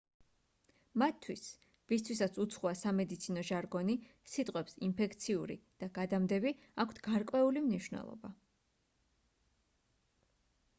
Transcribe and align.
მათთვის 1.01 1.43
ვისთვისაც 1.91 2.39
უცხოა 2.45 2.71
სამედიცინო 2.79 3.43
ჟარგონი 3.51 3.97
სიტყვებს 4.37 4.79
ინფექციური 4.89 5.59
და 5.85 5.91
გადამდები 6.01 6.57
აქვთ 6.87 7.05
გარკვეული 7.11 7.67
მნიშვნელობა 7.69 8.35